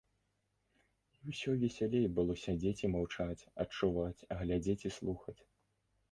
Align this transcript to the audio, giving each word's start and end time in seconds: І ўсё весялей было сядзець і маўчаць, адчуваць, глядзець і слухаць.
І 1.23 1.33
ўсё 1.33 1.49
весялей 1.63 2.07
было 2.19 2.35
сядзець 2.43 2.81
і 2.85 2.89
маўчаць, 2.93 3.47
адчуваць, 3.65 4.27
глядзець 4.39 4.77
і 4.91 4.93
слухаць. 4.97 5.37